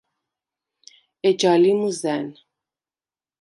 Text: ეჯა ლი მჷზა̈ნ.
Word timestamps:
ეჯა 1.27 1.53
ლი 1.61 1.71
მჷზა̈ნ. 1.77 2.25